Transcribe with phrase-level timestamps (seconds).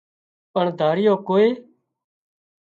[0.53, 1.47] پڻ ڌاريون ڪوئي